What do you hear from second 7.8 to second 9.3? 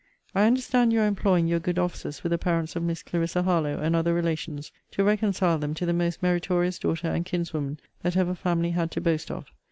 that ever family had to boast